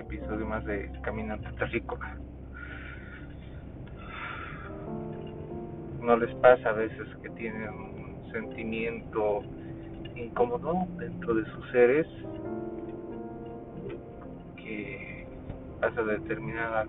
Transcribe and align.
episodio 0.00 0.46
más 0.46 0.64
de 0.64 0.90
Caminante 1.02 1.48
Terrícola. 1.52 2.16
¿No 6.00 6.16
les 6.16 6.34
pasa 6.36 6.70
a 6.70 6.72
veces 6.72 7.06
que 7.22 7.30
tienen 7.30 7.68
un 7.68 8.32
sentimiento 8.32 9.42
incómodo 10.16 10.86
dentro 10.98 11.34
de 11.34 11.44
sus 11.52 11.70
seres 11.70 12.06
que 14.56 15.26
pasa 15.80 16.02
determinada 16.02 16.86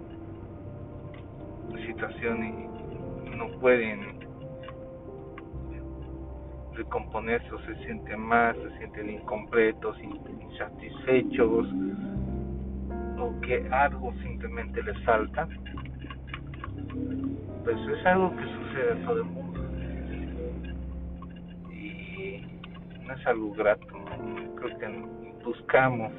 situación 1.86 2.43
y 2.43 3.36
no 3.36 3.52
pueden 3.60 4.19
recomponerse 6.74 7.52
o 7.52 7.60
se 7.60 7.75
sienten 7.83 8.19
más, 8.19 8.55
se 8.57 8.77
sienten 8.77 9.11
incompletos, 9.11 9.96
insatisfechos 10.02 11.68
que 13.42 13.68
algo 13.71 14.14
simplemente 14.21 14.82
les 14.84 14.98
falta, 15.04 15.48
pues 17.64 17.78
es 17.78 18.06
algo 18.06 18.36
que 18.36 18.44
sucede 18.44 18.92
a 18.92 19.06
todo 19.06 19.18
el 19.18 19.24
mundo 19.25 19.61
y 21.71 22.44
no 23.06 23.14
es 23.14 23.28
algo 23.28 23.54
grato, 23.54 23.88
creo 24.56 24.78
que 24.78 25.44
buscamos 25.44 26.11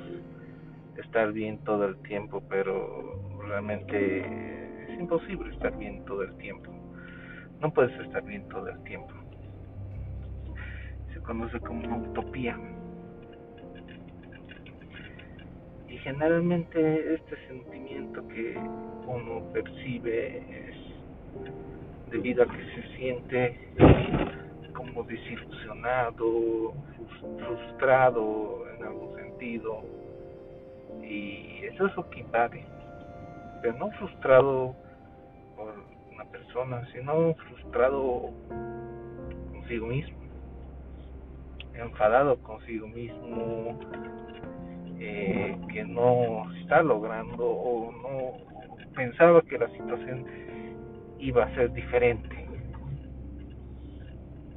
estar 0.96 1.32
bien 1.32 1.58
todo 1.64 1.86
el 1.86 1.96
tiempo, 2.02 2.42
pero 2.48 3.20
realmente 3.48 4.92
es 4.92 5.00
imposible 5.00 5.52
estar 5.52 5.76
bien 5.76 6.04
todo 6.04 6.22
el 6.22 6.36
tiempo. 6.36 6.70
No 7.60 7.72
puedes 7.72 7.98
estar 8.00 8.22
bien 8.24 8.48
todo 8.48 8.68
el 8.68 8.82
tiempo 8.84 9.12
conoce 11.22 11.60
como 11.60 11.80
una 11.86 11.96
utopía. 11.96 12.58
Y 15.92 15.98
generalmente 15.98 17.14
este 17.14 17.36
sentimiento 17.48 18.26
que 18.28 18.56
uno 19.06 19.42
percibe 19.52 20.38
es 20.38 20.76
debido 22.10 22.44
a 22.44 22.46
que 22.46 22.64
se 22.74 22.96
siente 22.96 23.58
como 24.74 25.02
desilusionado, 25.02 26.72
frustrado 27.38 28.64
en 28.74 28.84
algún 28.84 29.14
sentido. 29.16 29.82
Y 31.02 31.60
eso 31.64 31.86
es 31.86 31.94
lo 31.94 32.08
que 32.08 32.20
invade. 32.20 32.64
Pero 33.60 33.76
no 33.76 33.90
frustrado 33.90 34.74
por 35.54 35.74
una 36.10 36.24
persona, 36.24 36.88
sino 36.94 37.34
frustrado 37.34 38.30
consigo 39.52 39.88
mismo 39.88 40.22
enfadado 41.74 42.36
consigo 42.38 42.86
mismo, 42.88 43.78
eh, 45.04 45.56
que 45.72 45.84
no 45.84 46.52
está 46.60 46.82
logrando 46.82 47.44
o 47.44 47.92
no 47.92 48.92
pensaba 48.94 49.42
que 49.42 49.58
la 49.58 49.68
situación 49.70 50.24
iba 51.18 51.44
a 51.44 51.54
ser 51.54 51.72
diferente, 51.72 52.46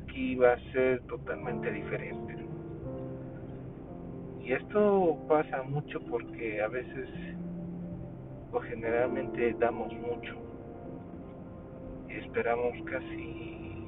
que 0.08 0.20
iba 0.20 0.54
a 0.54 0.60
ser 0.72 1.02
totalmente 1.08 1.72
diferente. 1.72 2.36
Y 4.42 4.54
esto 4.54 5.18
pasa 5.28 5.64
mucho 5.64 6.00
porque 6.02 6.62
a 6.62 6.68
veces 6.68 7.10
o 8.52 8.60
generalmente 8.60 9.54
damos 9.60 9.92
mucho 9.94 10.46
esperamos 12.18 12.74
casi 12.86 13.88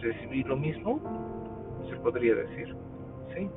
recibir 0.00 0.46
lo 0.46 0.56
mismo 0.56 1.00
se 1.88 1.96
podría 1.96 2.34
decir. 2.34 2.74
¿sí? 3.34 3.48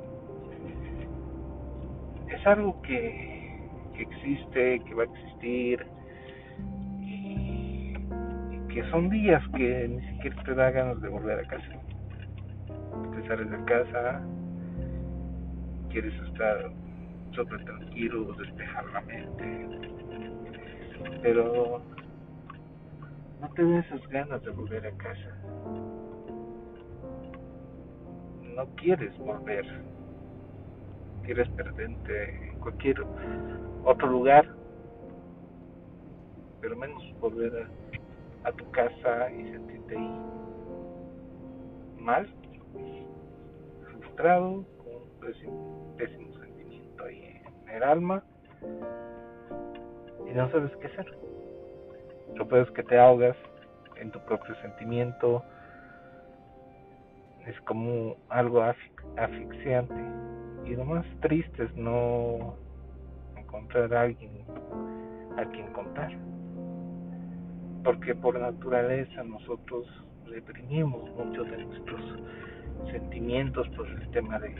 Es 2.28 2.46
algo 2.46 2.80
que, 2.82 3.68
existe, 3.98 4.80
que 4.80 4.94
va 4.94 5.04
a 5.04 5.06
existir 5.06 5.86
y, 7.00 7.94
que 8.68 8.82
son 8.90 9.08
días 9.08 9.42
que 9.56 9.88
ni 9.88 10.06
siquiera 10.08 10.42
te 10.42 10.54
da 10.54 10.70
ganas 10.70 11.00
de 11.00 11.08
volver 11.08 11.38
a 11.40 11.48
casa. 11.48 11.80
Te 13.14 13.28
sales 13.28 13.50
de 13.50 13.64
casa, 13.64 14.20
quieres 15.90 16.14
estar 16.28 16.70
súper 17.32 17.64
tranquilo, 17.64 18.34
despejar 18.34 18.84
la 18.92 19.00
mente, 19.02 19.68
pero 21.22 21.82
no 23.40 23.48
te 23.54 23.64
da 23.64 23.78
esas 23.80 24.08
ganas 24.08 24.42
de 24.42 24.50
volver 24.50 24.86
a 24.86 24.90
casa 24.92 25.36
no 28.56 28.66
quieres 28.76 29.16
volver, 29.18 29.66
quieres 31.26 31.48
perderte 31.50 32.50
en 32.50 32.58
cualquier 32.60 33.04
otro 33.84 34.06
lugar, 34.06 34.46
pero 36.60 36.76
menos 36.76 37.02
volver 37.20 37.68
a, 38.44 38.52
tu 38.52 38.70
casa 38.70 39.30
y 39.32 39.50
sentirte 39.50 39.96
ahí 39.96 40.20
mal, 41.98 42.28
frustrado, 43.90 44.64
con 44.78 44.94
un 44.94 45.96
pésimo, 45.96 46.32
sentimiento 46.38 47.04
ahí 47.04 47.42
en 47.66 47.68
el 47.74 47.82
alma 47.82 48.22
y 50.30 50.32
no 50.32 50.48
sabes 50.52 50.70
qué 50.76 50.86
hacer. 50.86 51.18
Lo 52.36 52.46
peor 52.46 52.68
es 52.68 52.70
que 52.70 52.84
te 52.84 52.98
ahogas 52.98 53.36
en 53.96 54.12
tu 54.12 54.20
propio 54.26 54.54
sentimiento, 54.62 55.42
es 57.46 57.60
como 57.62 58.16
algo 58.28 58.62
asfixiante 59.16 59.94
y 60.66 60.74
lo 60.74 60.84
más 60.84 61.06
triste 61.20 61.64
es 61.64 61.76
no 61.76 62.56
encontrar 63.36 63.94
a 63.94 64.02
alguien 64.02 64.30
a 65.36 65.44
quien 65.46 65.72
contar 65.72 66.12
porque 67.84 68.14
por 68.16 68.38
naturaleza 68.38 69.22
nosotros 69.22 69.86
reprimimos 70.26 71.08
muchos 71.12 71.48
de 71.50 71.64
nuestros 71.64 72.00
sentimientos 72.90 73.68
por 73.70 73.88
el 73.88 74.10
tema 74.10 74.38
de 74.40 74.54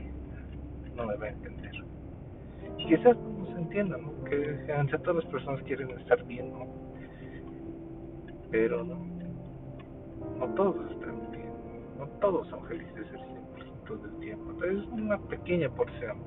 no 0.94 1.06
me 1.06 1.16
va 1.16 1.26
a 1.26 1.30
entender 1.30 1.72
y 2.78 2.86
quizás 2.86 3.16
no 3.16 3.46
se 3.46 3.60
entienda 3.60 3.96
¿no? 3.96 4.24
que 4.24 4.64
entre 4.68 4.98
todas 4.98 5.24
las 5.24 5.32
personas 5.32 5.60
quieren 5.62 5.90
estar 5.90 6.22
bien 6.24 6.52
¿no? 6.52 6.66
pero 8.50 8.84
no, 8.84 8.96
no 10.38 10.46
todos 10.54 10.90
están 10.92 11.16
no 11.98 12.06
todos 12.20 12.46
son 12.48 12.64
felices 12.66 13.06
el 13.12 13.45
100% 13.86 14.00
del 14.00 14.20
tiempo, 14.20 14.64
es 14.64 14.86
una 14.88 15.18
pequeña 15.18 15.68
porción. 15.70 16.18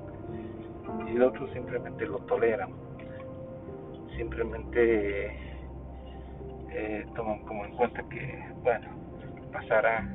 Y 1.06 1.16
el 1.16 1.22
otro 1.22 1.52
simplemente 1.52 2.06
lo 2.06 2.18
toleran, 2.20 2.70
simplemente 4.16 5.26
eh, 6.70 7.06
toman 7.14 7.40
como 7.40 7.64
en 7.64 7.76
cuenta 7.76 8.02
que, 8.08 8.44
bueno, 8.62 8.88
pasará, 9.52 10.08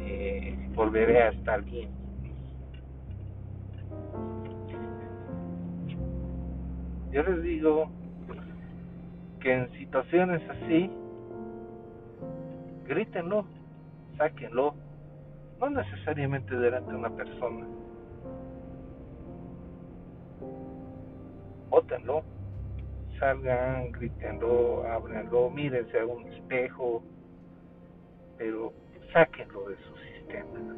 eh, 0.00 0.56
volveré 0.74 1.22
a 1.22 1.28
estar 1.30 1.62
bien. 1.62 1.90
Yo 7.12 7.22
les 7.22 7.42
digo 7.42 7.90
que 9.40 9.52
en 9.52 9.70
situaciones 9.72 10.40
así 10.48 10.90
grítenlo, 12.86 13.44
sáquenlo, 14.16 14.74
no 15.62 15.70
necesariamente 15.70 16.56
delante 16.56 16.90
de 16.90 16.96
una 16.96 17.10
persona. 17.10 17.64
Bótenlo, 21.70 22.24
salgan, 23.20 23.92
grítenlo, 23.92 24.84
ábrenlo, 24.84 25.50
mírense 25.50 26.00
a 26.00 26.06
un 26.06 26.26
espejo, 26.32 27.04
pero 28.38 28.72
sáquenlo 29.12 29.68
de 29.68 29.76
su 29.76 29.96
sistema, 29.98 30.74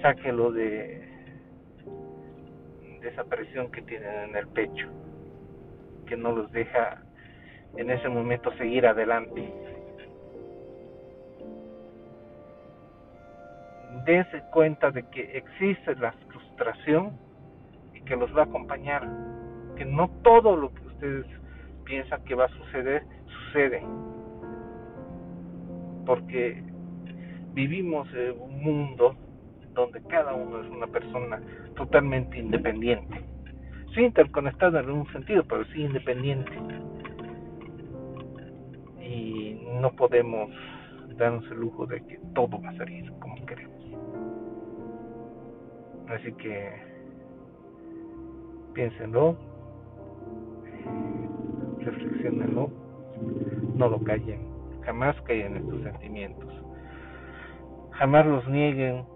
sáquenlo 0.00 0.50
de, 0.52 1.06
de 3.02 3.08
esa 3.08 3.24
presión 3.24 3.70
que 3.70 3.82
tienen 3.82 4.30
en 4.30 4.36
el 4.36 4.48
pecho, 4.48 4.88
que 6.06 6.16
no 6.16 6.32
los 6.32 6.50
deja 6.52 7.02
en 7.76 7.90
ese 7.90 8.08
momento 8.08 8.50
seguir 8.54 8.86
adelante. 8.86 9.52
Dense 14.04 14.42
cuenta 14.52 14.90
de 14.90 15.02
que 15.10 15.36
existe 15.36 15.94
la 15.96 16.12
frustración 16.12 17.12
y 17.94 18.00
que 18.02 18.16
los 18.16 18.34
va 18.36 18.42
a 18.42 18.44
acompañar, 18.44 19.08
que 19.76 19.84
no 19.84 20.08
todo 20.22 20.56
lo 20.56 20.72
que 20.72 20.86
ustedes 20.86 21.26
piensan 21.84 22.22
que 22.24 22.34
va 22.34 22.46
a 22.46 22.48
suceder, 22.48 23.04
sucede, 23.26 23.82
porque 26.06 26.62
vivimos 27.54 28.08
en 28.14 28.40
un 28.40 28.62
mundo 28.62 29.16
donde 29.74 30.02
cada 30.04 30.34
uno 30.34 30.62
es 30.62 30.70
una 30.70 30.86
persona 30.86 31.40
totalmente 31.76 32.38
independiente, 32.38 33.20
sí 33.94 34.02
interconectada 34.02 34.80
en 34.80 34.90
un 34.90 35.12
sentido, 35.12 35.44
pero 35.44 35.64
sí 35.66 35.82
independiente. 35.82 36.52
Y 39.00 39.66
no 39.80 39.92
podemos 39.92 40.50
darnos 41.16 41.44
el 41.50 41.58
lujo 41.58 41.86
de 41.86 42.00
que 42.06 42.18
todo 42.34 42.60
va 42.60 42.70
a 42.70 42.76
salir 42.76 43.10
como. 43.18 43.31
Así 46.12 46.30
que 46.34 46.70
piénsenlo, 48.74 49.34
reflexionenlo, 51.78 52.70
no 53.76 53.88
lo 53.88 53.98
callen, 54.04 54.40
jamás 54.82 55.18
callen 55.22 55.56
estos 55.56 55.82
sentimientos, 55.82 56.52
jamás 57.92 58.26
los 58.26 58.46
nieguen, 58.50 59.06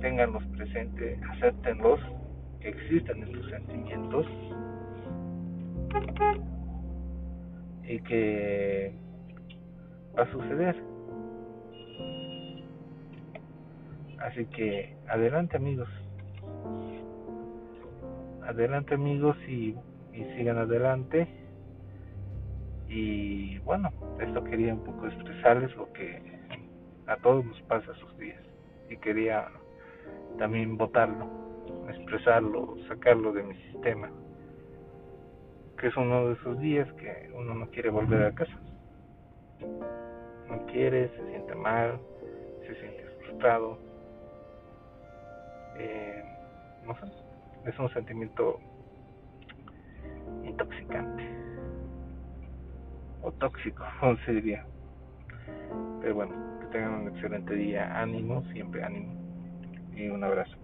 tenganlos 0.00 0.44
presentes, 0.56 1.18
acéptenlos, 1.32 1.98
que 2.60 2.68
existen 2.68 3.24
estos 3.24 3.50
sentimientos 3.50 4.26
y 7.82 7.98
que 8.02 8.94
va 10.16 10.22
a 10.22 10.30
suceder. 10.30 10.93
Así 14.20 14.46
que 14.46 14.96
adelante 15.08 15.56
amigos. 15.56 15.88
Adelante 18.46 18.94
amigos 18.94 19.36
y, 19.48 19.74
sigan 20.36 20.58
adelante. 20.58 21.26
Y 22.88 23.58
bueno, 23.60 23.90
esto 24.20 24.44
quería 24.44 24.74
un 24.74 24.84
poco 24.84 25.06
expresarles 25.06 25.74
lo 25.76 25.92
que 25.92 26.22
a 27.06 27.16
todos 27.16 27.44
nos 27.44 27.60
pasa 27.62 27.94
sus 27.94 28.16
días. 28.18 28.42
Y 28.88 28.96
quería 28.98 29.48
también 30.38 30.76
votarlo, 30.76 31.28
expresarlo, 31.88 32.76
sacarlo 32.88 33.32
de 33.32 33.42
mi 33.42 33.56
sistema. 33.72 34.10
Que 35.78 35.88
es 35.88 35.96
uno 35.96 36.28
de 36.28 36.34
esos 36.34 36.58
días 36.60 36.90
que 36.94 37.30
uno 37.34 37.54
no 37.54 37.68
quiere 37.70 37.90
volver 37.90 38.22
a 38.22 38.34
casa. 38.34 38.58
No 40.48 40.66
quiere, 40.66 41.08
se 41.08 41.30
siente 41.30 41.54
mal, 41.54 41.98
se 42.66 42.74
siente 42.76 43.04
frustrado 43.20 43.83
no 46.86 46.94
sé, 46.94 47.06
es 47.66 47.78
un 47.78 47.88
sentimiento 47.90 48.60
intoxicante 50.44 51.24
o 53.22 53.32
tóxico, 53.32 53.84
se 54.26 54.32
diría. 54.32 54.64
Pero 56.00 56.14
bueno, 56.14 56.34
que 56.60 56.66
tengan 56.66 56.94
un 57.02 57.08
excelente 57.08 57.54
día, 57.54 58.00
ánimo, 58.00 58.42
siempre 58.52 58.84
ánimo 58.84 59.14
y 59.96 60.08
un 60.08 60.22
abrazo. 60.22 60.56